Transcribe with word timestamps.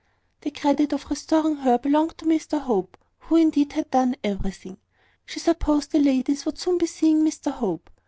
The 0.41 0.49
credit 0.49 0.93
of 0.93 1.11
restoring 1.11 1.57
her 1.57 1.77
belonged 1.77 2.17
to 2.17 2.25
Mr 2.25 2.59
Hope, 2.59 2.97
who 3.19 3.35
indeed 3.35 3.73
had 3.73 3.91
done 3.91 4.15
everything. 4.23 4.79
She 5.27 5.39
supposed 5.39 5.91
the 5.91 5.99
ladies 5.99 6.43
would 6.43 6.57
soon 6.57 6.79
be 6.79 6.87
seeing 6.87 7.23
Mr 7.23 7.51
Hope. 7.51 7.87